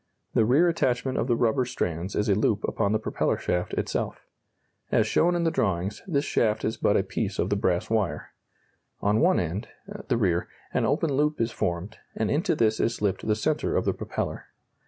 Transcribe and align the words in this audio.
The 0.33 0.45
rear 0.45 0.67
attachment 0.67 1.19
of 1.19 1.27
the 1.27 1.35
rubber 1.35 1.63
strands 1.63 2.15
is 2.15 2.27
a 2.27 2.33
loop 2.33 2.63
upon 2.63 2.91
the 2.91 2.97
propeller 2.97 3.37
shaft 3.37 3.75
itself. 3.75 4.25
As 4.91 5.05
shown 5.05 5.35
in 5.35 5.43
the 5.43 5.51
drawings, 5.51 6.01
this 6.07 6.25
shaft 6.25 6.65
is 6.65 6.75
but 6.75 6.97
a 6.97 7.03
piece 7.03 7.37
of 7.37 7.51
the 7.51 7.55
brass 7.55 7.87
wire. 7.87 8.31
On 9.01 9.19
one 9.19 9.39
end 9.39 9.67
(the 10.07 10.17
rear) 10.17 10.47
an 10.73 10.87
open 10.87 11.13
loop 11.13 11.39
is 11.39 11.51
formed, 11.51 11.97
and 12.15 12.31
into 12.31 12.55
this 12.55 12.79
is 12.79 12.95
slipped 12.95 13.27
the 13.27 13.35
centre 13.35 13.75
of 13.77 13.85
the 13.85 13.93
propeller. 13.93 14.47